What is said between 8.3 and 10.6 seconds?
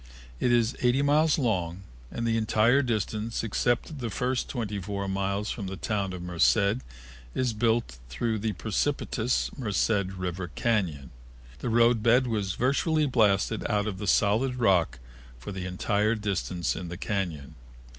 the precipitous Merced River